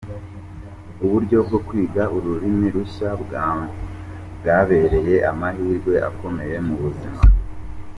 Uburyo 1.03 1.37
bwo 1.47 1.59
kwiga 1.67 2.03
ururimi 2.15 2.67
rushya 2.75 3.09
bwambereye 3.21 5.15
amahirwe 5.31 5.93
akomeye 6.09 6.55
mu 6.67 6.75
buzima. 6.81 7.21